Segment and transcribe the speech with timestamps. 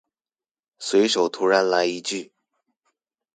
[0.79, 2.33] 隨手突然來一句